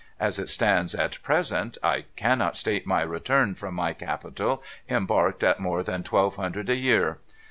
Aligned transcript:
As 0.19 0.39
it 0.39 0.49
stands 0.49 0.95
at 0.95 1.21
present, 1.21 1.77
I 1.83 2.05
cannot 2.15 2.55
state 2.55 2.87
my 2.87 3.01
return 3.03 3.53
from 3.53 3.75
my 3.75 3.93
capital 3.93 4.63
embarked 4.89 5.43
at 5.43 5.59
more 5.59 5.83
than 5.83 6.01
twelve 6.01 6.37
hundred 6.37 6.71
a 6.71 6.75
year. 6.75 7.19